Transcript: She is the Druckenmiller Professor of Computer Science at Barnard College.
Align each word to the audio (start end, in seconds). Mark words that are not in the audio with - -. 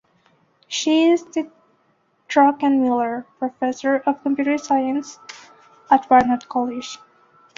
She 0.67 1.11
is 1.11 1.23
the 1.25 1.51
Druckenmiller 2.27 3.25
Professor 3.37 3.97
of 4.07 4.23
Computer 4.23 4.57
Science 4.57 5.19
at 5.91 6.09
Barnard 6.09 6.49
College. 6.49 6.97